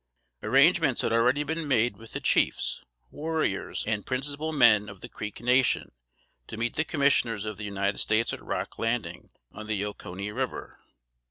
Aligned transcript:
Arrangements 0.41 1.01
had 1.03 1.13
already 1.13 1.43
been 1.43 1.67
made 1.67 1.95
with 1.95 2.13
the 2.13 2.19
chiefs, 2.19 2.81
warriors 3.11 3.83
and 3.85 4.03
principal 4.03 4.51
men 4.51 4.89
of 4.89 4.99
the 5.01 5.07
Creek 5.07 5.39
nation, 5.39 5.91
to 6.47 6.57
meet 6.57 6.75
the 6.75 6.83
Commissioners 6.83 7.45
of 7.45 7.57
the 7.57 7.65
United 7.65 7.99
States 7.99 8.33
at 8.33 8.41
Rock 8.43 8.79
Landing, 8.79 9.29
on 9.51 9.67
the 9.67 9.85
Oconee 9.85 10.31
River. 10.31 10.79